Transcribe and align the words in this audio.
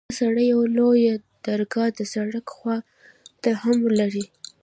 دغه 0.03 0.13
سراى 0.19 0.45
يوه 0.53 0.67
لويه 0.77 1.13
درګاه 1.45 1.89
د 1.97 1.99
سړک 2.13 2.45
خوا 2.55 2.77
ته 3.41 3.51
هم 3.63 3.77
لري. 3.99 4.25